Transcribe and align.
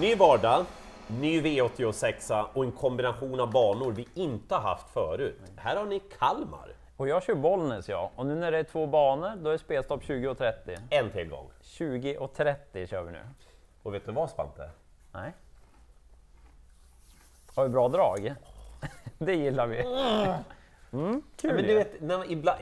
Ny 0.00 0.14
vardag, 0.14 0.64
ny 1.20 1.40
V86 1.40 2.44
och 2.52 2.64
en 2.64 2.72
kombination 2.72 3.40
av 3.40 3.50
banor 3.50 3.92
vi 3.92 4.08
inte 4.14 4.54
har 4.54 4.62
haft 4.62 4.90
förut. 4.90 5.40
Här 5.56 5.76
har 5.76 5.84
ni 5.84 6.00
Kalmar, 6.18 6.68
Och 6.96 7.08
jag 7.08 7.22
kör 7.22 7.34
Bollnäs 7.34 7.88
ja. 7.88 8.10
Och 8.16 8.26
nu 8.26 8.34
när 8.34 8.52
det 8.52 8.58
är 8.58 8.64
två 8.64 8.86
banor, 8.86 9.36
då 9.36 9.50
är 9.50 9.58
spelstopp 9.58 10.04
20 10.04 10.28
och 10.28 10.38
30. 10.38 10.76
en 10.90 11.10
tillgång. 11.10 11.50
20 11.62 12.16
och 12.16 12.32
30 12.34 12.86
kör 12.86 13.02
vi 13.02 13.12
nu. 13.12 13.20
Och 13.82 13.94
vet 13.94 14.06
du 14.06 14.12
vad 14.12 14.30
Svante? 14.30 14.70
Nej. 15.12 15.32
Har 17.54 17.62
vi 17.62 17.68
bra 17.68 17.88
drag? 17.88 18.34
Det 19.18 19.34
gillar 19.34 19.66
vi. 19.66 19.78
Mm, 20.92 21.22
kul 21.36 21.54
Men 21.54 21.62
du 21.64 21.70
ju. 21.70 21.74
vet, 21.74 22.00
när 22.00 22.18
man, 22.18 22.30
ibland, 22.30 22.58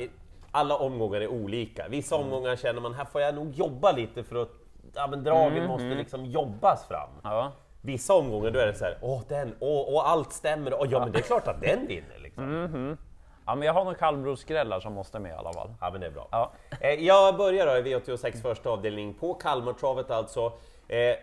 alla 0.50 0.76
omgångar 0.76 1.20
är 1.20 1.28
olika. 1.28 1.88
Vissa 1.88 2.16
omgångar 2.16 2.56
känner 2.56 2.80
man, 2.80 2.94
här 2.94 3.04
får 3.04 3.20
jag 3.20 3.34
nog 3.34 3.50
jobba 3.50 3.92
lite 3.92 4.24
för 4.24 4.42
att 4.42 4.63
ja, 4.94 5.06
men 5.06 5.24
dragen 5.24 5.66
måste 5.66 5.84
liksom 5.88 6.24
jobbas 6.24 6.88
fram. 6.88 7.10
Ja. 7.22 7.52
Vissa 7.82 8.14
omgångar 8.14 8.50
då 8.50 8.58
är 8.58 8.66
det 8.66 8.74
så 8.74 8.84
här, 8.84 8.98
åh 9.00 9.20
den, 9.28 9.54
åh, 9.60 9.84
åh 9.88 10.10
allt 10.10 10.32
stämmer, 10.32 10.74
åh, 10.74 10.86
ja 10.90 10.98
men 11.00 11.12
det 11.12 11.18
är 11.18 11.22
klart 11.22 11.48
att 11.48 11.60
den 11.60 11.86
vinner 11.86 12.18
liksom. 12.22 12.96
ja, 13.46 13.54
men 13.54 13.66
jag 13.66 13.72
har 13.74 13.84
nog 13.84 13.98
kallbrossskrällar 13.98 14.80
som 14.80 14.92
måste 14.92 15.18
med 15.18 15.30
i 15.30 15.34
alla 15.34 15.52
fall. 15.52 15.74
Ja 15.80 15.90
men 15.90 16.00
det 16.00 16.06
är 16.06 16.10
bra. 16.10 16.28
Ja. 16.30 16.52
Eh, 16.80 16.90
Jag 16.90 17.36
börjar 17.36 17.66
då 17.66 17.76
i 17.88 17.94
V86 17.94 18.42
första 18.42 18.70
avdelning 18.70 19.14
på 19.14 19.34
Kalmartravet 19.34 20.10
alltså. 20.10 20.52
Eh, 20.88 21.16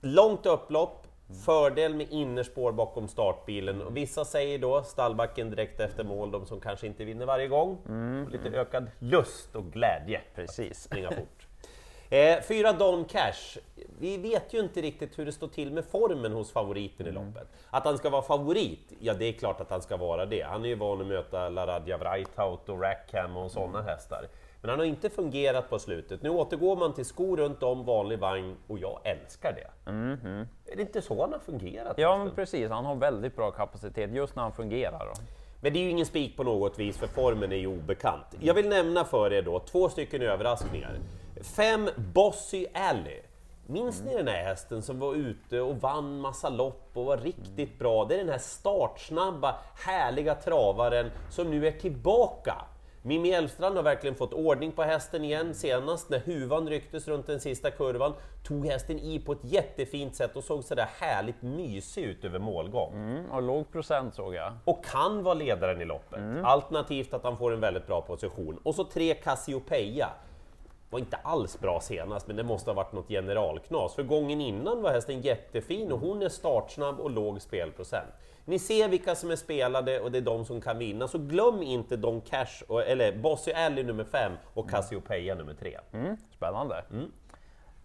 långt 0.00 0.46
upplopp, 0.46 1.06
fördel 1.46 1.94
med 1.94 2.06
innerspår 2.10 2.72
bakom 2.72 3.08
startbilen. 3.08 3.82
Och 3.82 3.96
vissa 3.96 4.24
säger 4.24 4.58
då 4.58 4.82
stallbacken 4.82 5.50
direkt 5.50 5.80
efter 5.80 6.04
mål, 6.04 6.30
de 6.30 6.46
som 6.46 6.60
kanske 6.60 6.86
inte 6.86 7.04
vinner 7.04 7.26
varje 7.26 7.48
gång. 7.48 7.78
Och 8.26 8.32
lite 8.32 8.48
ökad 8.48 8.90
lust 8.98 9.56
och 9.56 9.64
glädje. 9.72 10.20
Precis. 10.34 10.82
Springa 10.82 11.10
fort. 11.10 11.43
Eh, 12.14 12.40
fyra 12.42 12.72
Don 12.72 13.04
Cash. 13.04 13.58
Vi 13.98 14.16
vet 14.16 14.54
ju 14.54 14.60
inte 14.60 14.80
riktigt 14.80 15.18
hur 15.18 15.26
det 15.26 15.32
står 15.32 15.48
till 15.48 15.72
med 15.72 15.84
formen 15.84 16.32
hos 16.32 16.52
favoriten 16.52 17.06
i 17.06 17.10
loppet. 17.10 17.48
Att 17.70 17.84
han 17.84 17.98
ska 17.98 18.10
vara 18.10 18.22
favorit, 18.22 18.92
ja 19.00 19.14
det 19.14 19.24
är 19.24 19.32
klart 19.32 19.60
att 19.60 19.70
han 19.70 19.82
ska 19.82 19.96
vara 19.96 20.26
det. 20.26 20.42
Han 20.42 20.64
är 20.64 20.68
ju 20.68 20.74
van 20.74 21.00
att 21.00 21.06
möta 21.06 21.48
Laradja 21.48 21.98
Vrajtaut 21.98 22.68
och 22.68 22.80
Rackham 22.80 23.36
och 23.36 23.50
sådana 23.50 23.82
hästar. 23.82 24.26
Men 24.60 24.70
han 24.70 24.78
har 24.78 24.86
inte 24.86 25.10
fungerat 25.10 25.70
på 25.70 25.78
slutet. 25.78 26.22
Nu 26.22 26.30
återgår 26.30 26.76
man 26.76 26.94
till 26.94 27.04
skor 27.04 27.36
runt 27.36 27.62
om, 27.62 27.84
vanlig 27.84 28.18
vagn 28.18 28.56
och 28.66 28.78
jag 28.78 29.00
älskar 29.04 29.52
det. 29.52 29.90
Är 30.72 30.76
det 30.76 30.82
inte 30.82 31.02
så 31.02 31.20
han 31.20 31.32
har 31.32 31.40
fungerat? 31.40 31.98
Ja, 31.98 32.18
men 32.18 32.34
precis. 32.34 32.70
Han 32.70 32.84
har 32.84 32.94
väldigt 32.94 33.36
bra 33.36 33.50
kapacitet 33.50 34.10
just 34.12 34.36
när 34.36 34.42
han 34.42 34.52
fungerar. 34.52 35.06
Då. 35.06 35.22
Men 35.60 35.72
det 35.72 35.78
är 35.78 35.82
ju 35.84 35.90
ingen 35.90 36.06
spik 36.06 36.36
på 36.36 36.42
något 36.42 36.78
vis, 36.78 36.98
för 36.98 37.06
formen 37.06 37.52
är 37.52 37.56
ju 37.56 37.66
obekant. 37.66 38.26
Jag 38.40 38.54
vill 38.54 38.68
nämna 38.68 39.04
för 39.04 39.32
er 39.32 39.42
då 39.42 39.60
två 39.60 39.88
stycken 39.88 40.22
överraskningar. 40.22 40.98
Fem 41.44 41.88
Bossy 41.96 42.66
Alley. 42.74 43.20
Minns 43.66 44.02
ni 44.02 44.14
den 44.14 44.28
här 44.28 44.44
hästen 44.44 44.82
som 44.82 44.98
var 44.98 45.14
ute 45.14 45.60
och 45.60 45.76
vann 45.80 46.20
massa 46.20 46.48
lopp 46.48 46.90
och 46.94 47.04
var 47.04 47.16
riktigt 47.16 47.78
bra? 47.78 48.04
Det 48.04 48.14
är 48.14 48.18
den 48.18 48.28
här 48.28 48.38
startsnabba, 48.38 49.54
härliga 49.86 50.34
travaren 50.34 51.10
som 51.30 51.50
nu 51.50 51.66
är 51.66 51.72
tillbaka. 51.72 52.54
Mimmi 53.02 53.30
Elfstrand 53.30 53.76
har 53.76 53.82
verkligen 53.82 54.16
fått 54.16 54.32
ordning 54.32 54.72
på 54.72 54.82
hästen 54.82 55.24
igen. 55.24 55.54
Senast 55.54 56.10
när 56.10 56.18
huvan 56.18 56.68
rycktes 56.68 57.08
runt 57.08 57.26
den 57.26 57.40
sista 57.40 57.70
kurvan 57.70 58.14
tog 58.46 58.66
hästen 58.66 58.98
i 58.98 59.18
på 59.20 59.32
ett 59.32 59.44
jättefint 59.44 60.16
sätt 60.16 60.36
och 60.36 60.44
såg 60.44 60.64
sådär 60.64 60.88
härligt 61.00 61.42
mysig 61.42 62.02
ut 62.04 62.24
över 62.24 62.38
målgång 62.38 62.92
Mm, 62.94 63.30
och 63.30 63.42
låg 63.42 63.72
procent 63.72 64.14
såg 64.14 64.34
jag. 64.34 64.52
och 64.64 64.84
kan 64.84 65.22
vara 65.22 65.34
ledaren 65.34 65.80
i 65.80 65.84
loppet. 65.84 66.20
Alternativt 66.44 67.14
att 67.14 67.24
han 67.24 67.36
får 67.36 67.52
en 67.52 67.60
väldigt 67.60 67.86
bra 67.86 68.00
position. 68.00 68.58
Och 68.62 68.74
så 68.74 68.84
tre 68.84 69.14
Cassiopeia. 69.14 70.08
Var 70.94 70.98
inte 70.98 71.16
alls 71.16 71.60
bra 71.60 71.80
senast, 71.80 72.26
men 72.26 72.36
det 72.36 72.42
måste 72.42 72.70
ha 72.70 72.74
varit 72.74 72.92
något 72.92 73.08
generalknas. 73.08 73.94
För 73.94 74.02
gången 74.02 74.40
innan 74.40 74.82
var 74.82 74.90
hästen 74.90 75.20
jättefin 75.20 75.92
och 75.92 76.00
hon 76.00 76.22
är 76.22 76.28
startsnabb 76.28 77.00
och 77.00 77.10
låg 77.10 77.42
spelprocent. 77.42 78.08
Ni 78.44 78.58
ser 78.58 78.88
vilka 78.88 79.14
som 79.14 79.30
är 79.30 79.36
spelade 79.36 80.00
och 80.00 80.12
det 80.12 80.18
är 80.18 80.22
de 80.22 80.44
som 80.44 80.60
kan 80.60 80.78
vinna, 80.78 81.08
så 81.08 81.18
glöm 81.18 81.62
inte 81.62 81.96
Don 81.96 82.20
Cash, 82.20 82.62
och, 82.68 82.82
eller 82.82 83.16
Bossy 83.16 83.52
Alley 83.52 83.84
nummer 83.84 84.04
5 84.04 84.32
och 84.54 84.70
Cassiopeia 84.70 85.34
nummer 85.34 85.54
3. 85.54 85.78
Mm, 85.92 86.16
spännande. 86.36 86.84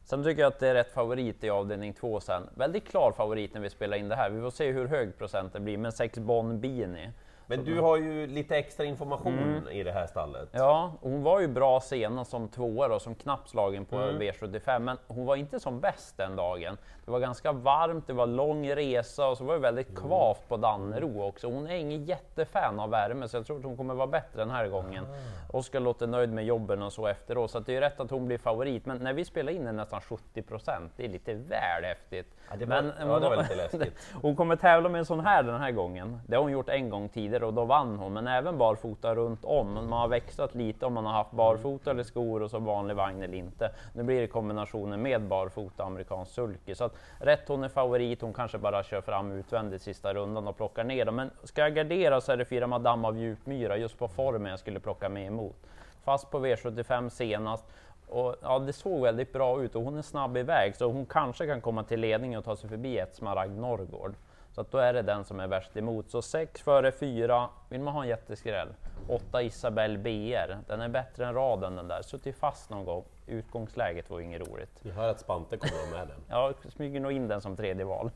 Sen 0.04 0.24
tycker 0.24 0.42
jag 0.42 0.54
att 0.54 0.60
det 0.60 0.68
är 0.68 0.74
rätt 0.74 0.94
favorit 0.94 1.44
i 1.44 1.50
avdelning 1.50 1.94
två 1.94 2.20
sen. 2.20 2.50
Väldigt 2.56 2.88
klar 2.88 3.12
favorit 3.12 3.54
när 3.54 3.62
vi 3.62 3.70
spelar 3.70 3.98
in 3.98 4.10
det 4.10 4.16
här. 4.16 4.30
Vi 4.30 4.42
får 4.42 4.52
se 4.52 4.72
hur 4.72 4.88
hög 4.88 5.18
procent 5.18 5.54
det 5.54 5.60
blir, 5.60 5.78
men 5.78 5.92
6 5.92 6.20
Bon 6.20 6.60
Bini. 6.60 7.10
Men 7.50 7.64
du 7.66 7.80
har 7.82 7.98
ju 7.98 8.28
lite 8.28 8.58
extra 8.58 8.86
information 8.86 9.68
i 9.72 9.84
det 9.84 9.92
här 9.92 10.08
stallet. 10.08 10.50
Ja, 10.52 10.92
hon 11.02 11.24
var 11.24 11.40
ju 11.40 11.48
bra 11.48 11.80
senast 11.80 12.32
som 12.32 12.48
tvåa 12.48 12.88
då, 12.88 13.00
som 13.00 13.16
knappt 13.16 13.50
slagen 13.50 13.86
på 13.86 13.96
V75, 13.96 14.80
men 14.80 14.98
hon 15.08 15.26
var 15.26 15.36
inte 15.36 15.60
som 15.60 15.80
bäst 15.80 16.18
den 16.18 16.36
dagen. 16.36 16.78
Det 17.06 17.12
var 17.12 17.20
ganska 17.20 17.52
varmt, 17.52 18.08
det 18.08 18.14
var 18.14 18.28
lång 18.28 18.70
resa 18.70 19.28
och 19.28 19.38
så 19.38 19.44
var 19.44 19.54
det 19.54 19.60
väldigt 19.60 19.96
kvavt 20.00 20.48
på 20.50 20.58
Dannero 20.58 21.22
också. 21.28 21.48
Hon 21.52 21.68
är 21.68 21.76
ingen 21.76 22.06
jättefan 22.06 22.80
av 22.80 22.90
värme, 22.90 23.28
så 23.28 23.38
jag 23.38 23.46
tror 23.46 23.58
att 23.58 23.64
hon 23.66 23.78
kommer 23.78 23.94
vara 23.94 24.08
bättre 24.08 24.40
den 24.42 24.50
här 24.50 24.68
gången. 24.68 25.06
Oskar 25.54 25.80
låter 25.80 26.08
nöjd 26.08 26.34
med 26.34 26.46
jobben 26.46 26.82
och 26.82 26.94
så 26.94 27.08
efteråt, 27.08 27.52
så 27.52 27.58
att 27.58 27.66
det 27.66 27.76
är 27.76 27.82
rätt 27.82 28.00
att 28.00 28.12
hon 28.12 28.26
blir 28.28 28.38
favorit. 28.38 28.86
Men 28.86 28.98
när 28.98 29.14
vi 29.14 29.26
spelar 29.26 29.52
in 29.52 29.68
är 29.68 29.72
nästan 29.74 30.02
70 30.02 30.42
procent, 30.42 30.92
det 30.98 31.06
är 31.06 31.10
lite 31.10 31.34
väl 31.34 31.84
häftigt. 31.84 32.28
Ja, 32.50 32.56
det 32.60 32.66
var- 32.66 32.82
men, 32.82 32.94
ja, 33.10 33.20
det 33.20 33.30
var 33.30 33.38
lite 33.42 33.56
läskigt. 33.56 33.94
hon 34.22 34.36
kommer 34.36 34.56
tävla 34.56 34.90
med 34.90 35.00
en 35.00 35.06
sån 35.06 35.20
här 35.20 35.44
den 35.44 35.62
här 35.62 35.72
gången. 35.72 36.20
Det 36.28 36.36
har 36.36 36.44
hon 36.44 36.52
gjort 36.52 36.70
en 36.70 36.90
gång 36.90 37.10
tidigare 37.10 37.39
och 37.44 37.54
då 37.54 37.66
vann 37.66 37.98
hon, 37.98 38.14
men 38.14 38.28
även 38.28 38.58
barfota 38.58 39.16
runt 39.16 39.46
om. 39.46 39.74
Man 39.74 39.92
har 39.92 40.08
växlat 40.08 40.56
lite 40.56 40.86
om 40.86 40.94
man 40.94 41.06
har 41.06 41.14
haft 41.14 41.32
barfota 41.32 41.92
eller 41.92 42.04
skor 42.04 42.44
och 42.44 42.50
så 42.50 42.60
vanlig 42.60 42.96
vagn 42.96 43.22
eller 43.22 43.38
inte. 43.38 43.72
Nu 43.94 44.04
blir 44.04 44.22
det 44.22 44.28
kombinationen 44.28 45.02
med 45.02 45.22
barfota 45.22 45.84
amerikansk 45.84 46.32
sulky. 46.32 46.76
Så 46.76 46.84
att 46.84 46.96
rätt 47.20 47.48
hon 47.48 47.64
är 47.64 47.70
favorit, 47.70 48.22
hon 48.22 48.34
kanske 48.34 48.58
bara 48.58 48.84
kör 48.84 49.02
fram 49.02 49.32
utvändigt 49.32 49.82
sista 49.82 50.14
rundan 50.14 50.48
och 50.48 50.58
plockar 50.58 50.84
ner 50.84 51.06
dem. 51.06 51.16
Men 51.16 51.32
ska 51.44 51.62
jag 51.62 51.76
gardera 51.76 52.22
så 52.22 52.32
är 52.32 52.38
det 52.38 52.46
fyra 52.46 52.68
Madame 52.68 53.08
av 53.08 53.18
Djupmyra 53.18 53.78
just 53.78 54.00
på 54.00 54.08
formen 54.08 54.50
jag 54.50 54.60
skulle 54.60 54.80
plocka 54.80 55.10
med 55.10 55.28
emot. 55.28 55.56
Fast 56.04 56.32
på 56.32 56.46
V75 56.46 57.10
senast. 57.10 57.66
Och, 58.10 58.36
ja, 58.42 58.60
det 58.60 58.74
såg 58.74 59.02
väldigt 59.02 59.34
bra 59.34 59.64
ut 59.64 59.76
och 59.76 59.84
hon 59.84 59.98
är 59.98 60.02
snabb 60.02 60.38
iväg 60.38 60.76
så 60.76 60.92
hon 60.92 61.06
kanske 61.06 61.48
kan 61.48 61.62
komma 61.62 61.84
till 61.84 62.00
ledning 62.00 62.38
och 62.38 62.46
ta 62.46 62.56
sig 62.56 62.70
förbi 62.70 62.98
ett 62.98 63.16
Smaragd 63.16 63.58
Norrgård. 63.58 64.14
Så 64.52 64.62
att 64.62 64.72
då 64.72 64.78
är 64.78 64.94
det 64.94 65.02
den 65.02 65.26
som 65.26 65.40
är 65.40 65.48
värst 65.48 65.78
emot. 65.78 66.10
Så 66.10 66.22
6 66.22 66.62
före 66.62 66.92
4, 66.92 67.50
vill 67.70 67.82
man 67.82 67.94
ha 67.94 68.04
en 68.04 68.10
jätteskräll. 68.10 68.68
8 69.08 69.42
Isabelle 69.42 69.98
BR, 69.98 70.58
den 70.68 70.82
är 70.82 70.90
bättre 70.90 71.26
än 71.26 71.34
raden 71.34 71.76
den 71.76 71.88
där. 71.88 72.02
Suttit 72.02 72.36
fast 72.36 72.70
någon 72.70 72.86
gång. 72.86 73.04
Utgångsläget 73.28 74.10
var 74.10 74.20
inget 74.20 74.48
roligt. 74.48 74.80
Vi 74.82 74.92
hör 74.92 75.10
att 75.10 75.20
Spante 75.20 75.58
kommer 75.58 75.98
med 75.98 76.08
den. 76.08 76.18
Jag 76.30 76.54
smyger 76.70 77.00
nog 77.00 77.12
in 77.12 77.28
den 77.28 77.42
som 77.42 77.56
tredje 77.56 77.86
val. 77.86 78.12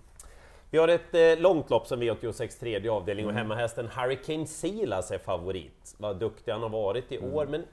Vi 0.70 0.78
har 0.78 0.88
ett 0.88 1.16
eh, 1.16 1.42
långt 1.42 1.70
lopp 1.70 1.88
som 1.88 2.04
V86 2.04 2.60
tredje 2.60 2.92
avdelning 2.92 3.26
och 3.26 3.34
hemmahästen 3.34 3.88
Hurricane 3.88 4.48
Silas 4.48 5.12
är 5.12 5.18
favorit. 5.18 5.96
Vad 5.98 6.20
duktig 6.20 6.52
han 6.52 6.62
har 6.62 6.70
varit 6.70 7.12
i 7.12 7.20
år, 7.20 7.46
men 7.46 7.66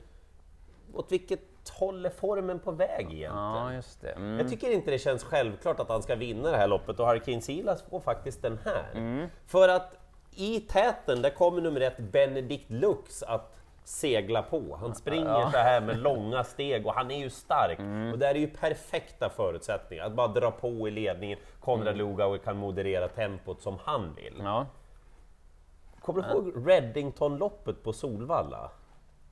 åt 0.95 1.13
vilket 1.13 1.41
håll 1.69 2.07
är 2.07 2.11
formen 2.11 2.59
på 2.59 2.71
väg 2.71 3.01
egentligen? 3.01 3.37
Ja, 3.37 3.73
just 3.73 4.01
det. 4.01 4.11
Mm. 4.11 4.39
Jag 4.39 4.49
tycker 4.49 4.71
inte 4.71 4.91
det 4.91 4.99
känns 4.99 5.25
självklart 5.25 5.81
att 5.81 5.89
han 5.89 6.03
ska 6.03 6.15
vinna 6.15 6.51
det 6.51 6.57
här 6.57 6.69
loppet 6.69 7.01
och 7.01 7.07
Hurricane 7.07 7.41
Silas 7.41 7.83
får 7.83 8.01
faktiskt 8.01 8.43
den 8.43 8.59
här. 8.65 8.91
Mm. 8.95 9.29
För 9.47 9.69
att 9.69 9.97
i 10.35 10.61
täten, 10.61 11.23
där 11.23 11.31
kommer 11.31 11.63
nummer 11.63 11.81
ett 11.81 11.99
Benedict 11.99 12.71
Lux 12.71 13.23
att 13.23 13.57
segla 13.85 14.43
på. 14.43 14.79
Han 14.81 14.95
springer 14.95 15.51
så 15.51 15.59
här 15.59 15.81
med 15.81 15.99
långa 15.99 16.45
steg 16.45 16.87
och 16.87 16.95
han 16.95 17.11
är 17.11 17.19
ju 17.19 17.31
stark. 17.31 17.79
Mm. 17.79 18.13
Och 18.13 18.19
där 18.19 18.35
är 18.35 18.39
ju 18.39 18.49
perfekta 18.49 19.29
förutsättningar. 19.29 20.05
Att 20.05 20.13
bara 20.13 20.29
dra 20.29 20.51
på 20.51 20.89
i 20.89 20.91
ledningen. 20.91 21.39
Konrad 21.61 21.97
Lugauer 21.97 22.39
kan 22.39 22.57
moderera 22.57 23.09
tempot 23.09 23.63
som 23.63 23.79
han 23.85 24.15
vill. 24.15 24.35
Mm. 24.35 24.47
Ja, 24.47 24.67
Kommer 26.01 26.23
du 26.23 26.29
ihåg 26.29 26.69
Reddington-loppet 26.69 27.83
på 27.83 27.93
Solvalla? 27.93 28.71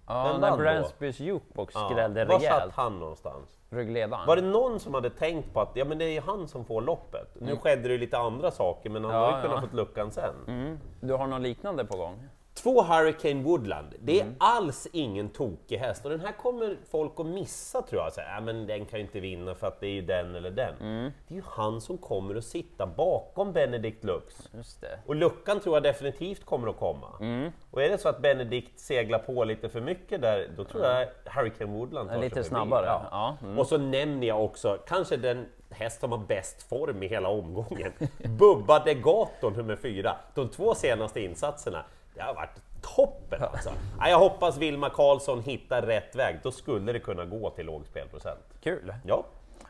Ja 0.08 0.24
Vem 0.32 0.40
när 0.40 0.50
vann 0.50 0.58
då? 0.58 0.64
Bransbys 0.64 1.20
jukebox 1.20 1.74
skrällde 1.74 2.24
Var 2.24 2.38
satt 2.38 2.42
rejält. 2.42 2.72
han 2.76 2.98
någonstans? 2.98 3.58
Ryggledaren. 3.70 4.26
Var 4.26 4.36
det 4.36 4.42
någon 4.42 4.80
som 4.80 4.94
hade 4.94 5.10
tänkt 5.10 5.52
på 5.54 5.60
att 5.60 5.70
ja, 5.74 5.84
men 5.84 5.98
det 5.98 6.04
är 6.04 6.12
ju 6.12 6.20
han 6.20 6.48
som 6.48 6.64
får 6.64 6.80
loppet? 6.82 7.28
Nu 7.40 7.56
skedde 7.56 7.82
det 7.82 7.92
ju 7.92 7.98
lite 7.98 8.18
andra 8.18 8.50
saker, 8.50 8.90
men 8.90 9.04
han 9.04 9.12
Mm. 9.14 9.22
Ja, 9.24 9.30
har 9.30 9.36
ju 9.38 9.42
kunnat 9.42 9.56
ja. 9.56 9.60
fått 9.68 9.74
luckan 9.76 10.10
sen. 10.10 10.34
Mm. 10.46 10.78
Du 11.00 11.14
har 11.14 11.26
något 11.26 11.40
liknande 11.40 11.84
på 11.84 11.96
gång? 11.96 12.28
Två 12.62 12.82
Hurricane 12.82 13.42
Woodland, 13.42 13.94
det 14.00 14.18
är 14.20 14.22
Mm. 14.24 14.34
alls 14.40 14.88
ingen 14.92 15.28
tokig 15.28 15.78
häst 15.78 16.04
och 16.04 16.10
den 16.10 16.20
här 16.20 16.32
kommer 16.32 16.76
folk 16.90 17.12
att 17.20 17.26
missa 17.26 17.82
tror 17.82 18.02
jag. 18.02 18.12
Så 18.12 18.20
här, 18.20 18.34
ja, 18.34 18.40
men 18.40 18.66
den 18.66 18.84
kan 18.86 18.98
ju 18.98 19.04
inte 19.04 19.20
vinna 19.20 19.54
för 19.54 19.66
att 19.66 19.80
det 19.80 19.86
är 19.86 19.90
ju 19.90 20.02
den 20.02 20.34
eller 20.34 20.50
den. 20.50 20.74
Mm. 20.80 21.12
Det 21.28 21.34
är 21.34 21.36
ju 21.36 21.42
han 21.46 21.80
som 21.80 21.98
kommer 21.98 22.34
att 22.34 22.44
sitta 22.44 22.86
bakom 22.86 23.52
Benedict 23.52 24.04
Lux. 24.04 24.48
Just 24.54 24.80
det. 24.80 24.98
Och 25.06 25.14
luckan 25.16 25.60
tror 25.60 25.76
jag 25.76 25.82
definitivt 25.82 26.44
kommer 26.44 26.68
att 26.68 26.76
komma. 26.78 27.06
Mm. 27.20 27.52
Och 27.70 27.82
är 27.82 27.88
det 27.88 27.98
så 27.98 28.08
att 28.08 28.18
Benedict 28.22 28.78
seglar 28.80 29.18
på 29.18 29.44
lite 29.44 29.68
för 29.68 29.80
mycket 29.80 30.22
där, 30.22 30.48
då 30.56 30.64
tror 30.64 30.84
jag 30.84 31.06
Hurricane 31.24 31.72
Woodland 31.72 32.08
tar 32.08 32.14
sig 32.16 32.24
Lite 32.24 32.44
snabbare, 32.44 32.86
Ja. 32.86 33.06
ja. 33.10 33.36
Mm. 33.46 33.58
Och 33.58 33.66
så 33.66 33.78
nämner 33.78 34.26
jag 34.26 34.44
också, 34.44 34.78
kanske 34.86 35.16
den 35.16 35.46
häst 35.70 36.00
som 36.00 36.12
har 36.12 36.18
bäst 36.18 36.62
form 36.62 37.02
i 37.02 37.06
hela 37.08 37.28
omgången. 37.28 37.92
Bubba 38.38 38.78
Degato 38.84 39.50
nummer 39.50 39.76
fyra. 39.76 40.16
De 40.34 40.48
två 40.48 40.74
senaste 40.74 41.20
insatserna, 41.20 41.84
det 42.18 42.24
har 42.24 42.34
varit 42.34 42.62
toppen 42.82 43.42
alltså. 43.42 43.70
Ja, 44.00 44.08
jag 44.08 44.18
hoppas 44.18 44.56
Vilma 44.56 44.90
Karlsson 44.90 45.42
hittar 45.42 45.82
rätt 45.82 46.16
väg, 46.16 46.36
då 46.42 46.50
skulle 46.50 46.92
det 46.92 46.98
kunna 46.98 47.24
gå 47.24 47.50
till 47.50 47.66
låg 47.66 47.86
spelprocent. 47.86 48.44
Kul! 48.62 48.94
Ja, 49.04 49.24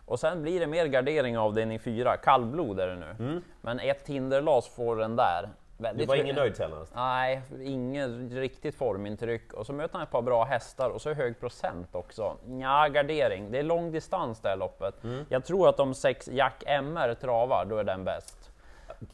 Och 0.06 0.20
sen 0.20 0.42
blir 0.42 0.60
det 0.60 0.66
mer 0.66 0.86
gardering 0.86 1.38
avdelning 1.38 1.78
4, 1.80 2.16
kallblod 2.16 2.80
är 2.80 2.86
det 2.86 2.96
nu. 3.18 3.42
Men 3.60 3.80
ett 3.80 4.08
hinderlas 4.08 4.68
får 4.68 4.96
den 4.96 5.16
där. 5.16 5.48
Väldigt 5.80 6.08
var 6.08 6.16
hö- 6.16 6.22
ingen 6.22 6.36
nöjd 6.36 6.56
senast? 6.56 6.92
Nej, 6.94 7.42
ingen 7.62 8.30
riktigt 8.30 8.74
formintryck. 8.74 9.52
Och 9.52 9.66
så 9.66 9.72
möter 9.72 9.94
han 9.94 10.02
ett 10.02 10.10
par 10.10 10.22
bra 10.22 10.44
hästar 10.44 10.90
och 10.90 11.02
så 11.02 11.12
hög 11.14 11.40
procent 11.40 11.94
också. 11.94 12.36
Ja, 12.60 12.88
gardering. 12.88 13.50
Det 13.52 13.58
är 13.58 13.62
lång 13.62 13.92
distans 13.92 14.40
det 14.40 14.48
här 14.48 14.56
loppet. 14.56 14.94
Jag 15.28 15.44
tror 15.44 15.68
att 15.68 15.80
om 15.80 15.94
sex 15.94 16.28
Jack 16.32 16.62
MR 16.66 17.14
travar, 17.14 17.64
då 17.64 17.76
är 17.76 17.84
den 17.84 18.04
bäst. 18.04 18.50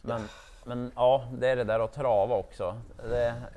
Men, 0.02 0.28
men 0.64 0.92
ja, 0.96 1.24
det 1.32 1.48
är 1.48 1.56
det 1.56 1.64
där 1.64 1.80
att 1.80 1.92
trava 1.92 2.34
också. 2.34 2.76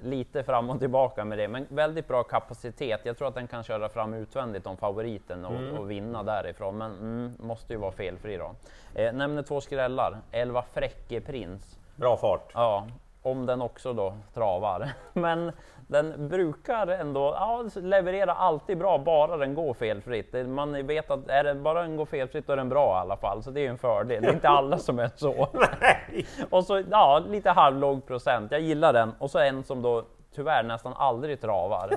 Lite 0.01 0.43
fram 0.43 0.69
och 0.69 0.79
tillbaka 0.79 1.25
med 1.25 1.37
det, 1.37 1.47
men 1.47 1.65
väldigt 1.69 2.07
bra 2.07 2.23
kapacitet. 2.23 3.01
Jag 3.03 3.17
tror 3.17 3.27
att 3.27 3.35
den 3.35 3.47
kan 3.47 3.63
köra 3.63 3.89
fram 3.89 4.13
utvändigt 4.13 4.67
om 4.67 4.77
favoriten 4.77 5.45
och, 5.45 5.79
och 5.79 5.91
vinna 5.91 6.23
därifrån, 6.23 6.77
men 6.77 6.91
mm, 6.91 7.33
måste 7.39 7.73
ju 7.73 7.79
vara 7.79 7.91
felfri 7.91 8.37
då. 8.37 8.55
Eh, 8.93 9.13
nämner 9.13 9.43
två 9.43 9.61
skrällar. 9.61 10.17
11 10.31 10.63
Fräcke 10.73 11.21
Prins. 11.21 11.77
Bra 11.95 12.17
fart. 12.17 12.51
Ja, 12.53 12.87
om 13.31 13.45
den 13.45 13.61
också 13.61 13.93
då 13.93 14.13
travar. 14.33 14.89
Men 15.13 15.51
den 15.87 16.27
brukar 16.27 16.87
ändå 16.87 17.19
ja, 17.19 17.65
leverera 17.75 18.33
alltid 18.33 18.77
bra, 18.77 18.97
bara 18.97 19.37
den 19.37 19.53
går 19.53 19.73
felfritt. 19.73 20.47
Man 20.47 20.87
vet 20.87 21.11
att 21.11 21.29
är 21.29 21.43
det 21.43 21.55
bara 21.55 21.81
den 21.81 21.97
går 21.97 22.05
felfritt 22.05 22.47
då 22.47 22.53
är 22.53 22.57
den 22.57 22.69
bra 22.69 22.97
i 22.97 22.99
alla 22.99 23.17
fall, 23.17 23.43
så 23.43 23.51
det 23.51 23.65
är 23.65 23.69
en 23.69 23.77
fördel. 23.77 24.23
Det 24.23 24.29
är 24.29 24.33
inte 24.33 24.49
alla 24.49 24.77
som 24.77 24.99
är 24.99 25.09
så. 25.15 25.47
Och 26.49 26.63
så 26.63 26.83
ja, 26.91 27.23
lite 27.27 27.49
halvlåg 27.49 28.07
procent. 28.07 28.51
Jag 28.51 28.61
gillar 28.61 28.93
den. 28.93 29.13
Och 29.19 29.31
så 29.31 29.39
en 29.39 29.63
som 29.63 29.81
då 29.81 30.03
tyvärr 30.35 30.63
nästan 30.63 30.93
aldrig 30.93 31.41
travar. 31.41 31.89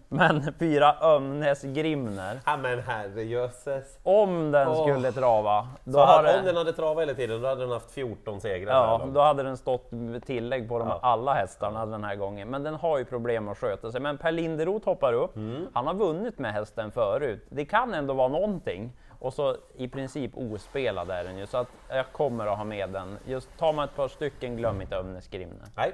Men 0.08 0.54
fyra 0.58 0.96
Ömnes 1.02 1.62
Grimner. 1.62 2.40
Ja 2.46 2.56
men 2.56 2.80
herrejösses. 2.80 3.98
Om 4.02 4.50
den 4.50 4.68
Åh. 4.68 4.82
skulle 4.88 5.12
trava, 5.12 5.68
då 5.84 5.98
hade, 6.00 6.32
det- 6.32 6.38
om 6.38 6.44
den 6.44 6.56
hade 6.56 6.72
travat 6.72 7.02
hela 7.02 7.14
tiden, 7.14 7.42
då 7.42 7.48
hade 7.48 7.60
den 7.60 7.70
haft 7.70 7.90
14 7.90 8.40
segrar. 8.40 8.72
Ja, 8.72 9.08
då 9.14 9.20
hade 9.20 9.42
den 9.42 9.56
stått 9.56 9.92
med 9.92 10.26
tillägg 10.26 10.68
på 10.68 10.78
de 10.78 10.88
Ja. 10.88 10.98
alla 11.02 11.34
hästarna 11.34 11.86
den 11.86 12.04
här 12.04 12.16
gången. 12.16 12.48
Men 12.50 12.62
den 12.62 12.74
har 12.74 12.98
ju 12.98 13.04
problem 13.04 13.48
att 13.48 13.58
sköta 13.58 13.92
sig. 13.92 14.00
Men 14.00 14.18
Per 14.18 14.32
Linderoth 14.32 14.84
hoppar 14.88 15.12
upp. 15.12 15.36
Mm. 15.36 15.66
Han 15.74 15.86
har 15.86 15.94
vunnit 15.94 16.38
med 16.38 16.52
hästen 16.52 16.90
förut. 16.92 17.46
Det 17.48 17.64
kan 17.64 17.94
ändå 17.94 18.14
vara 18.14 18.28
någonting. 18.28 18.92
Och 19.18 19.32
så 19.34 19.56
i 19.76 19.88
princip 19.88 20.30
ospelad 20.34 21.10
är 21.10 21.24
den 21.24 21.38
ju, 21.38 21.46
så 21.46 21.56
att 21.56 21.68
jag 21.88 22.12
kommer 22.12 22.46
att 22.46 22.56
ha 22.58 22.64
med 22.64 22.90
den. 22.90 23.18
Just 23.26 23.58
tar 23.58 23.72
man 23.72 23.84
ett 23.84 23.96
par 23.96 24.08
stycken, 24.08 24.56
glöm 24.56 24.82
inte 24.82 24.96
Ömnes 24.96 25.28
Grimner. 25.28 25.66
Nej, 25.76 25.92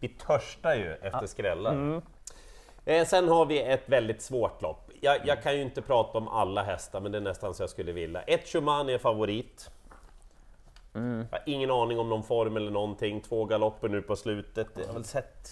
vi 0.00 0.08
törstar 0.08 0.74
ju 0.74 0.92
efter 1.02 1.26
skrällar. 1.26 1.72
Mm. 1.72 2.02
Eh, 2.84 3.06
sen 3.06 3.28
har 3.28 3.46
vi 3.46 3.62
ett 3.62 3.88
väldigt 3.88 4.22
svårt 4.22 4.62
lopp. 4.62 4.90
Jag, 5.00 5.18
jag 5.26 5.42
kan 5.42 5.54
ju 5.54 5.62
inte 5.62 5.82
prata 5.82 6.18
om 6.18 6.28
alla 6.28 6.62
hästar, 6.62 7.00
men 7.00 7.12
det 7.12 7.18
är 7.18 7.22
nästan 7.22 7.54
så 7.54 7.62
jag 7.62 7.70
skulle 7.70 7.92
vilja. 7.92 8.22
Ett 8.22 8.48
Schumann 8.48 8.88
är 8.88 8.98
favorit. 8.98 9.70
Mm. 10.94 11.26
Jag 11.30 11.38
har 11.38 11.42
ingen 11.46 11.70
aning 11.70 11.98
om 11.98 12.08
någon 12.08 12.22
form 12.22 12.56
eller 12.56 12.70
någonting. 12.70 13.20
Två 13.20 13.44
galopper 13.44 13.88
nu 13.88 14.02
på 14.02 14.16
slutet. 14.16 14.68
Jag 14.74 14.86
har 14.86 14.94
väl 14.94 15.04
sett 15.04 15.48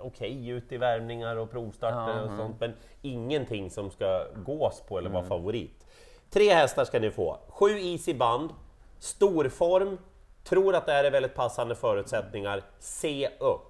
okej 0.00 0.48
ut 0.48 0.72
i 0.72 0.76
värmningar 0.76 1.36
och 1.36 1.50
provstarter 1.50 2.22
och 2.24 2.36
sånt, 2.36 2.60
men 2.60 2.72
ingenting 3.02 3.70
som 3.70 3.90
ska 3.90 4.26
gås 4.44 4.82
på 4.88 4.98
eller 4.98 5.10
vara 5.10 5.24
favorit. 5.24 5.86
Tre 6.30 6.54
hästar 6.54 6.84
ska 6.84 7.00
ni 7.00 7.10
få. 7.10 7.38
Sju 7.48 7.78
Easy 7.78 8.14
Band, 8.14 8.50
storform, 8.98 9.98
tror 10.44 10.74
att 10.74 10.86
det 10.86 10.92
här 10.92 11.04
är 11.04 11.10
väldigt 11.10 11.34
passande 11.34 11.74
förutsättningar. 11.74 12.62
Se 12.78 13.30
upp! 13.40 13.69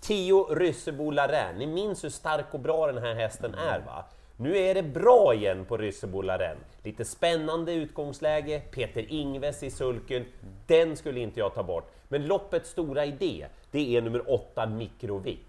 10 0.00 0.46
Ryssebo-Larin. 0.50 1.58
ni 1.58 1.66
minns 1.66 2.04
hur 2.04 2.08
stark 2.08 2.54
och 2.54 2.60
bra 2.60 2.86
den 2.86 3.02
här 3.02 3.14
hästen 3.14 3.54
är 3.54 3.80
va? 3.80 4.04
Nu 4.36 4.56
är 4.56 4.74
det 4.74 4.82
bra 4.82 5.34
igen 5.34 5.64
på 5.64 5.76
Ryssebo-Larin. 5.76 6.56
Lite 6.82 7.04
spännande 7.04 7.72
utgångsläge, 7.72 8.60
Peter 8.70 9.12
Ingves 9.12 9.62
i 9.62 9.70
sulken. 9.70 10.24
Den 10.66 10.96
skulle 10.96 11.20
inte 11.20 11.40
jag 11.40 11.54
ta 11.54 11.62
bort. 11.62 11.90
Men 12.08 12.26
loppets 12.26 12.70
stora 12.70 13.04
idé, 13.04 13.46
det 13.70 13.96
är 13.96 14.02
nummer 14.02 14.30
8 14.32 14.66
Mikrovik. 14.66 15.47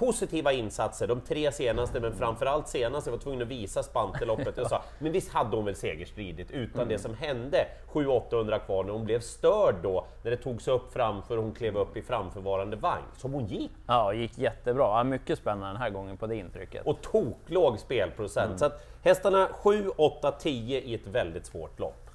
Positiva 0.00 0.52
insatser, 0.52 1.06
de 1.06 1.20
tre 1.20 1.52
senaste, 1.52 2.00
men 2.00 2.12
framförallt 2.12 2.68
senast, 2.68 3.06
jag 3.06 3.12
var 3.12 3.20
tvungen 3.20 3.42
att 3.42 3.48
visa 3.48 3.82
Spanteloppet. 3.82 4.56
Jag 4.56 4.66
sa, 4.66 4.82
men 4.98 5.12
visst 5.12 5.32
hade 5.32 5.56
hon 5.56 5.64
väl 5.64 5.74
segerstridigt 5.74 6.50
utan 6.50 6.88
det 6.88 6.98
som 6.98 7.14
hände 7.14 7.66
700-800 7.92 8.58
kvar 8.58 8.84
när 8.84 8.92
hon 8.92 9.04
blev 9.04 9.20
störd 9.20 9.74
då, 9.82 10.06
när 10.22 10.30
det 10.30 10.36
togs 10.36 10.68
upp 10.68 10.92
framför 10.92 11.36
och 11.36 11.42
hon 11.42 11.52
klev 11.52 11.76
upp 11.76 11.96
i 11.96 12.02
framförvarande 12.02 12.76
vagn, 12.76 13.04
som 13.16 13.32
hon 13.32 13.46
gick. 13.46 13.70
Ja, 13.86 14.12
gick 14.12 14.38
jättebra. 14.38 14.84
Ja, 14.84 15.04
mycket 15.04 15.38
spännande 15.38 15.66
den 15.66 15.76
här 15.76 15.90
gången 15.90 16.16
på 16.16 16.26
det 16.26 16.36
intrycket. 16.36 16.86
Och 16.86 17.00
toklåg 17.00 17.78
spelprocent. 17.78 18.58
Så 18.58 18.64
att 18.64 18.86
hästarna 19.02 19.48
7, 19.52 19.88
8, 19.96 20.32
10 20.32 20.80
i 20.80 20.94
ett 20.94 21.06
väldigt 21.06 21.46
svårt 21.46 21.78
lopp. 21.78 22.09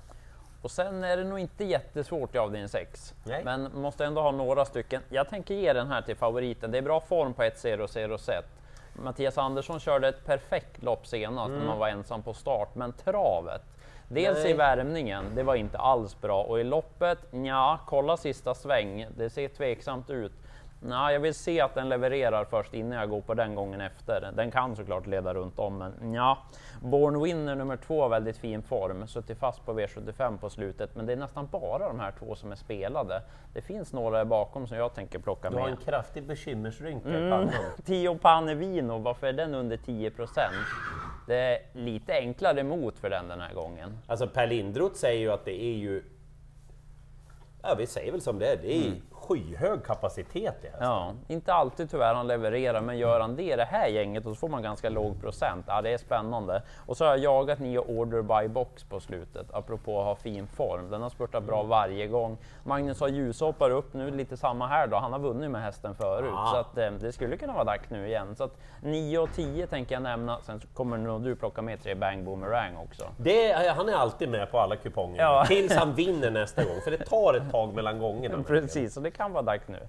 Och 0.65 0.71
sen 0.71 1.03
är 1.03 1.17
det 1.17 1.23
nog 1.23 1.39
inte 1.39 1.63
jättesvårt 1.63 2.35
i 2.35 2.37
avdelning 2.37 2.69
6. 2.69 3.13
Nej. 3.23 3.43
Men 3.43 3.69
måste 3.73 4.05
ändå 4.05 4.21
ha 4.21 4.31
några 4.31 4.65
stycken. 4.65 5.01
Jag 5.09 5.29
tänker 5.29 5.55
ge 5.55 5.73
den 5.73 5.87
här 5.87 6.01
till 6.01 6.15
favoriten. 6.15 6.71
Det 6.71 6.77
är 6.77 6.81
bra 6.81 6.99
form 6.99 7.33
på 7.33 7.43
1 7.43 7.63
0 7.63 7.87
0 8.09 8.19
set. 8.19 8.45
Mattias 8.93 9.37
Andersson 9.37 9.79
körde 9.79 10.07
ett 10.07 10.25
perfekt 10.25 10.83
lopp 10.83 11.07
senast 11.07 11.51
när 11.51 11.65
man 11.65 11.79
var 11.79 11.87
ensam 11.87 12.23
på 12.23 12.33
start, 12.33 12.75
men 12.75 12.93
travet. 12.93 13.61
Dels 14.07 14.43
Nej. 14.43 14.51
i 14.51 14.53
värmningen, 14.53 15.25
det 15.35 15.43
var 15.43 15.55
inte 15.55 15.77
alls 15.77 16.21
bra. 16.21 16.43
Och 16.43 16.59
i 16.59 16.63
loppet, 16.63 17.19
ja, 17.31 17.79
kolla 17.87 18.17
sista 18.17 18.53
sväng. 18.53 19.07
Det 19.17 19.29
ser 19.29 19.47
tveksamt 19.47 20.09
ut. 20.09 20.33
Nej, 20.87 21.13
jag 21.13 21.19
vill 21.19 21.33
se 21.33 21.61
att 21.61 21.75
den 21.75 21.89
levererar 21.89 22.45
först 22.45 22.73
innan 22.73 22.97
jag 22.99 23.09
går 23.09 23.21
på 23.21 23.33
den 23.33 23.55
gången 23.55 23.81
efter. 23.81 24.31
Den 24.35 24.51
kan 24.51 24.75
såklart 24.75 25.07
leda 25.07 25.33
runt 25.33 25.59
om, 25.59 25.77
men 25.77 26.13
ja. 26.13 26.37
Born 26.81 27.21
Winner 27.21 27.55
nummer 27.55 27.77
två 27.77 28.01
har 28.01 28.09
väldigt 28.09 28.37
fin 28.37 28.61
form, 28.63 29.07
suttit 29.07 29.37
fast 29.37 29.65
på 29.65 29.73
V75 29.79 30.37
på 30.37 30.49
slutet, 30.49 30.95
men 30.95 31.05
det 31.05 31.13
är 31.13 31.17
nästan 31.17 31.47
bara 31.51 31.87
de 31.87 31.99
här 31.99 32.13
två 32.19 32.35
som 32.35 32.51
är 32.51 32.55
spelade. 32.55 33.21
Det 33.53 33.61
finns 33.61 33.93
några 33.93 34.25
bakom 34.25 34.67
som 34.67 34.77
jag 34.77 34.93
tänker 34.93 35.19
plocka 35.19 35.49
Du 35.49 35.55
har 35.57 35.63
med. 35.63 35.71
en 35.71 35.77
kraftig 35.77 36.23
bekymmersrynka 36.23 37.09
i 37.09 37.15
Mm. 37.15 37.29
pannan. 37.29 37.53
Tio 37.85 38.15
Panevino, 38.17 38.97
varför 38.97 39.27
är 39.27 39.33
den 39.33 39.53
under 39.55 39.77
10% 39.77 40.11
Det 41.27 41.35
är 41.37 41.59
lite 41.73 42.13
enklare 42.13 42.63
mot 42.63 42.99
för 42.99 43.09
den 43.09 43.27
den 43.27 43.39
här 43.41 43.53
gången. 43.53 43.97
Alltså 44.07 44.27
Per 44.27 44.47
Lindroth 44.47 44.95
säger 44.95 45.19
ju 45.19 45.31
att 45.31 45.45
det 45.45 45.63
är 45.63 45.75
ju... 45.77 46.03
Ja, 47.61 47.75
vi 47.77 47.87
säger 47.87 48.11
väl 48.11 48.21
som 48.21 48.39
det 48.39 48.47
är. 48.47 48.57
Det 48.57 48.73
är 48.77 48.91
skyhög 49.27 49.83
kapacitet 49.85 50.35
i 50.63 50.67
hästen. 50.67 50.87
Ja, 50.87 51.11
inte 51.27 51.53
alltid 51.53 51.91
tyvärr 51.91 52.13
han 52.13 52.27
levererar, 52.27 52.81
men 52.81 52.97
gör 52.97 53.19
han 53.19 53.35
det 53.35 53.43
i 53.43 53.55
det 53.55 53.65
här 53.65 53.87
gänget 53.87 54.25
och 54.25 54.31
så 54.31 54.35
får 54.39 54.49
man 54.49 54.63
ganska 54.63 54.89
låg 54.89 55.21
procent. 55.21 55.65
Ja, 55.67 55.81
det 55.81 55.89
är 55.93 55.97
spännande. 55.97 56.61
Och 56.85 56.97
så 56.97 57.03
har 57.05 57.11
jag 57.11 57.19
jagat 57.19 57.59
nio 57.59 57.79
Order 57.79 58.21
by 58.21 58.47
Box 58.47 58.83
på 58.83 58.99
slutet, 58.99 59.47
apropå 59.53 59.99
att 59.99 60.05
ha 60.05 60.15
fin 60.15 60.47
form. 60.47 60.89
Den 60.89 61.01
har 61.01 61.09
spurtat 61.09 61.43
bra 61.43 61.63
varje 61.63 62.07
gång. 62.07 62.37
Magnus 62.63 62.99
har 62.99 63.07
ljushoppar 63.07 63.69
upp 63.69 63.93
nu, 63.93 64.11
lite 64.11 64.37
samma 64.37 64.67
här 64.67 64.87
då. 64.87 64.97
Han 64.97 65.11
har 65.11 65.19
vunnit 65.19 65.51
med 65.51 65.61
hästen 65.61 65.95
förut, 65.95 66.31
Ah. 66.35 66.51
så 66.51 66.57
att, 66.57 66.77
eh, 66.77 66.91
det 66.91 67.11
skulle 67.11 67.37
kunna 67.37 67.53
vara 67.53 67.63
dags 67.63 67.89
nu 67.89 68.07
igen. 68.07 68.35
Så 68.35 68.43
att 68.43 68.57
9 68.81 69.17
och 69.19 69.29
10 69.35 69.67
tänker 69.67 69.95
jag 69.95 70.01
nämna. 70.03 70.39
Sen 70.41 70.61
kommer 70.73 70.97
nog 70.97 71.23
du 71.23 71.35
plocka 71.35 71.61
med 71.61 71.81
tre 71.83 71.95
Bang 71.95 72.23
Boomerang 72.25 72.77
också. 72.77 73.03
Det 73.17 73.51
är, 73.51 73.73
han 73.73 73.89
är 73.89 73.93
alltid 73.93 74.29
med 74.29 74.51
på 74.51 74.59
alla 74.59 74.75
kuponger. 74.75 75.21
Ja. 75.21 75.43
Tills 75.47 75.75
han 75.75 75.93
vinner 75.95 76.31
nästa 76.31 76.63
gång, 76.63 76.81
för 76.83 76.91
det 76.91 76.97
tar 77.05 77.33
ett 77.33 77.51
tag 77.51 77.73
mellan 77.73 77.99
gångerna. 77.99 78.43
Precis, 78.43 78.93
så 78.93 78.99
det 78.99 79.11
kan 79.17 79.33
vara 79.33 79.43
dags 79.43 79.67
nu. 79.67 79.79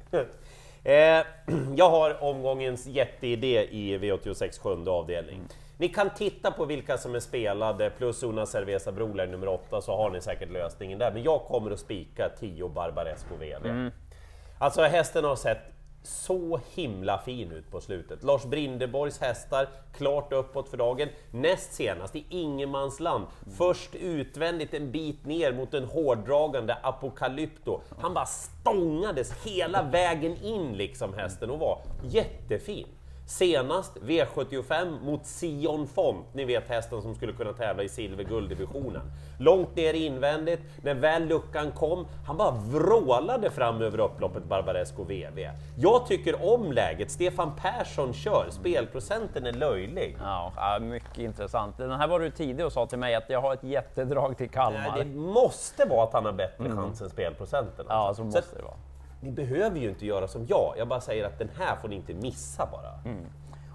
Eh, 0.85 1.25
jag 1.76 1.90
har 1.90 2.23
omgångens 2.25 2.87
jätteidé 2.87 3.64
i 3.71 3.99
V86 3.99 4.61
sjunde 4.61 4.90
avdelning. 4.90 5.40
Ni 5.78 5.88
kan 5.88 6.11
titta 6.11 6.50
på 6.50 6.64
vilka 6.64 6.99
som 6.99 7.14
är 7.14 7.21
spelade 7.21 7.90
plus 7.90 8.23
Una 8.23 8.47
Cerveza 8.47 8.92
Broler 8.92 9.26
nummer 9.26 9.49
8 9.49 9.80
så 9.80 9.97
har 9.97 10.11
ni 10.11 10.21
säkert 10.21 10.50
lösningen 10.50 10.99
där. 10.99 11.12
Men 11.12 11.23
jag 11.23 11.40
kommer 11.40 11.71
att 11.71 11.78
spika 11.78 12.28
10 12.28 12.68
Barbaresco 12.68 13.35
VD. 13.40 13.68
Alltså 14.59 14.83
hästen 14.83 15.25
har 15.25 15.37
sett 15.37 15.75
så 16.06 16.60
himla 16.75 17.18
fin 17.18 17.52
ut 17.52 17.70
på 17.70 17.80
slutet. 17.80 18.22
Lars 18.22 18.44
Brindeborgs 18.44 19.18
hästar 19.20 19.68
klart 19.96 20.32
uppåt 20.32 20.68
för 20.68 20.76
dagen. 20.76 21.08
Näst 21.30 21.72
senast 21.72 22.16
i 22.16 22.25
ingenmansland. 22.28 23.26
Först 23.58 23.94
utvändigt 23.94 24.75
en 24.75 24.90
bit 24.90 25.25
ner 25.26 25.52
mot 25.52 25.75
en 25.75 25.84
hårdragande 25.84 26.76
Apocalypto. 26.82 27.80
Han 27.98 28.14
bara 28.14 28.26
stångades 28.26 29.32
hela 29.46 29.82
vägen 29.82 30.36
in 30.42 30.72
liksom 30.72 31.14
hästen 31.14 31.50
och 31.50 31.58
var 31.58 31.82
jättefin. 32.04 32.86
Senast 33.26 33.97
V75 33.97 35.04
mot 35.04 35.26
Sion 35.26 35.87
Font, 35.87 36.26
ni 36.35 36.45
vet 36.45 36.68
hästen 36.68 37.02
som 37.02 37.14
skulle 37.14 37.33
kunna 37.33 37.52
tävla 37.52 37.83
i 37.83 37.88
silvergulddivisionen. 37.88 39.02
Långt 39.38 39.76
ner 39.76 39.95
invändigt, 39.95 40.62
när 40.83 40.95
väl 40.95 41.26
luckan 41.26 41.73
kom, 41.73 42.06
han 42.26 42.37
bara 42.37 42.50
vrålade 42.50 43.50
fram 43.50 43.83
över 43.83 44.00
upploppet 44.00 44.45
Barbaresco 44.45 45.04
VV. 45.04 45.50
Jag 45.78 46.06
tycker 46.06 46.54
om 46.54 46.73
läget, 46.73 47.11
Stefan 47.11 47.52
Persson 47.56 48.12
kör, 48.12 48.47
spelprocenten 48.50 49.47
är 49.47 49.52
löjlig. 49.52 50.16
Ja, 50.21 50.52
ja, 50.56 50.78
mycket 50.80 51.18
intressant. 51.18 51.76
Den 51.76 51.90
här 51.90 52.09
var 52.09 52.21
du 52.21 52.30
tidig 52.30 52.66
och 52.66 52.73
sa 52.73 52.87
till 52.87 52.99
mig 52.99 53.14
att 53.14 53.30
jag 53.30 53.40
har 53.40 53.54
ett 53.54 53.64
jättedrag 53.64 54.37
till 54.37 54.50
Kalmar. 54.50 54.92
Nej, 54.97 55.04
det 55.04 55.18
måste 55.18 55.85
vara 55.85 56.02
att 56.04 56.12
han 56.12 56.25
har 56.25 56.33
bättre 56.33 56.71
chans 56.71 57.02
än 57.02 57.11
spelprocenten. 57.11 57.87
Ja, 57.88 57.95
alltså. 57.95 58.23
så 58.23 58.30
Så 58.30 58.38
måste 58.38 58.38
att 58.38 58.56
det 58.56 58.62
vara. 58.62 58.75
Ni 59.20 59.30
behöver 59.30 59.78
ju 59.78 59.88
inte 59.88 60.06
göra 60.06 60.28
som 60.28 60.46
jag, 60.46 60.75
jag 60.78 60.88
bara 60.88 61.00
säger 61.00 61.25
att 61.25 61.38
den 61.38 61.50
här 61.58 61.76
får 61.76 61.88
ni 61.88 61.96
inte 61.96 62.14
missa 62.14 62.66
bara. 62.73 62.92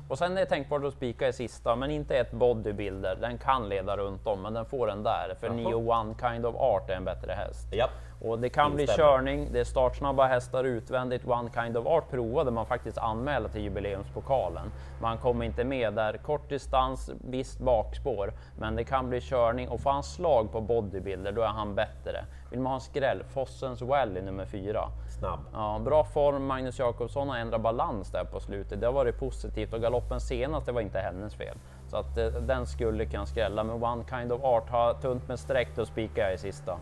Och 0.08 0.18
sen 0.18 0.32
är 0.32 0.36
det 0.36 0.46
tänkbart 0.46 0.84
att 0.84 0.94
spika 0.94 1.28
i 1.28 1.34
sista, 1.34 1.76
men 1.76 1.92
inte 1.92 2.18
ett 2.18 2.32
bodybuilder. 2.32 3.16
Den 3.16 3.38
kan 3.38 3.70
leda 3.70 3.98
runt 3.98 4.28
om, 4.28 4.42
men 4.42 4.54
den 4.54 4.66
får 4.66 4.88
den 4.88 5.04
där. 5.04 5.36
För 5.40 5.50
Neo 5.50 5.92
One 5.92 6.16
Kind 6.22 6.46
of 6.46 6.56
Art 6.56 6.90
är 6.90 6.94
en 6.94 7.06
bättre 7.06 7.32
häst. 7.34 7.68
Ja. 7.72 7.90
Och 8.24 8.40
det 8.40 8.50
kan 8.50 8.76
bli 8.76 8.88
körning, 8.88 9.48
det 9.52 9.60
är 9.60 9.64
startsnabba 9.64 10.28
hästar 10.28 10.64
utvändigt. 10.64 11.28
One 11.28 11.50
Kind 11.54 11.78
of 11.78 11.88
Art 11.88 12.10
provade 12.10 12.52
man 12.52 12.66
faktiskt 12.66 12.98
anmäla 12.98 13.50
till 13.50 13.62
jubileumspokalen. 13.62 14.72
Man 15.02 15.18
kommer 15.18 15.46
inte 15.46 15.64
med 15.64 15.94
där. 15.94 16.18
Kort 16.18 16.50
distans, 16.50 17.12
visst 17.30 17.60
bakspår, 17.60 18.34
men 18.60 18.76
det 18.76 18.84
kan 18.84 19.10
bli 19.10 19.22
körning. 19.22 19.70
Och 19.70 19.80
får 19.80 19.92
han 19.92 20.04
slag 20.04 20.52
på 20.52 20.62
bodybuilder, 20.62 21.32
då 21.32 21.42
är 21.42 21.48
han 21.48 21.76
bättre. 21.76 22.26
Vill 22.52 22.60
man 22.60 22.72
ha 22.72 22.76
en 22.76 22.82
skräll, 22.82 23.24
Fossens 23.34 23.82
Valley 23.82 24.24
nummer 24.24 24.46
fyra. 24.46 24.90
Snabb. 25.20 25.40
Ja, 25.54 25.82
bra 25.86 26.04
form, 26.04 26.46
Magnus 26.46 26.80
Jakobsson 26.80 27.30
har 27.30 27.38
ändrat 27.38 27.62
balans 27.62 28.12
där 28.12 28.24
på 28.24 28.40
slutet. 28.40 28.82
Det 28.82 28.86
har 28.86 28.94
varit 28.94 29.20
positivt 29.20 29.74
och 29.74 29.82
galoppen 29.82 30.20
senast, 30.20 30.66
det 30.66 30.72
var 30.72 30.82
inte 30.82 31.00
hennes 31.00 31.36
fel. 31.36 31.58
Så 31.88 31.98
att 31.98 32.18
eh, 32.18 32.26
den 32.26 32.66
skulle 32.68 33.06
kan 33.06 33.28
skrälla, 33.28 33.64
men 33.64 33.84
One 33.84 34.04
Kind 34.10 34.32
of 34.32 34.44
Art 34.44 34.70
har 34.70 34.94
tunt 34.94 35.28
med 35.28 35.40
streck, 35.40 35.68
då 35.76 35.86
spikar 35.86 36.24
jag 36.24 36.34
i 36.34 36.38
sista. 36.38 36.78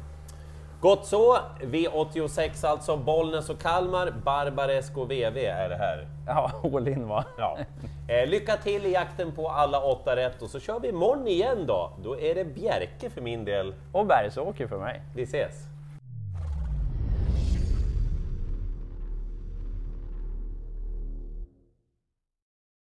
Gott 0.82 1.06
så. 1.06 1.38
V86 1.62 2.66
alltså, 2.66 2.98
Bollnäs 2.98 3.50
och 3.50 3.60
Kalmar. 3.60 4.14
Barbaresco 4.26 5.04
VV 5.06 5.38
är 5.38 5.70
det 5.70 5.76
här. 5.76 6.08
Ja, 6.28 6.52
all 6.74 6.88
in 6.88 7.08
va? 7.08 7.26
Ja. 7.38 7.58
Eh, 8.08 8.30
lycka 8.30 8.58
till 8.58 8.86
i 8.86 8.92
jakten 8.92 9.32
på 9.32 9.50
alla 9.50 9.82
åtta 9.84 10.16
rätt 10.16 10.42
och 10.42 10.50
så 10.50 10.60
kör 10.60 10.80
vi 10.80 10.90
imorgon 10.90 11.28
igen 11.28 11.66
då. 11.68 11.92
Då 12.04 12.20
är 12.20 12.36
det 12.36 12.46
Bjerke 12.46 13.10
för 13.10 13.22
min 13.22 13.46
del. 13.46 13.74
Och 13.92 14.06
Bergsåker 14.06 14.68
för 14.68 14.80
mig. 14.80 15.02
Vi 15.16 15.24
ses! 15.24 15.70